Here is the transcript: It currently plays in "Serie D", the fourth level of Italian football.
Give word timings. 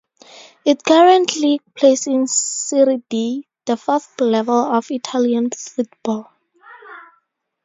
It 0.65 0.83
currently 0.83 1.61
plays 1.75 2.07
in 2.07 2.25
"Serie 2.25 3.03
D", 3.07 3.45
the 3.67 3.77
fourth 3.77 4.19
level 4.19 4.57
of 4.57 4.89
Italian 4.89 5.51
football. 5.51 6.27